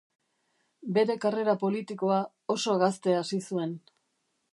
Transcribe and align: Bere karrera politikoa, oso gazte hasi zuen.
Bere 0.95 1.15
karrera 1.25 1.53
politikoa, 1.63 2.17
oso 2.57 2.75
gazte 2.85 3.15
hasi 3.19 3.41
zuen. 3.51 3.77